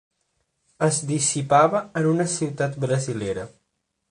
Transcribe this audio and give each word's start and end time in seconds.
Es 0.87 0.97
dissipava 1.11 1.83
en 2.01 2.09
una 2.15 2.29
ciutat 2.39 2.81
brasilera. 2.89 3.47